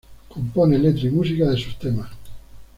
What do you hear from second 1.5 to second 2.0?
sus